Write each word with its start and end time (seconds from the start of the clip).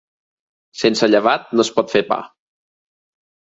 Sense 0.83 1.09
llevat 1.09 1.53
no 1.55 1.65
es 1.67 1.71
pot 1.77 1.95
fer 1.99 2.03
pa. 2.11 2.19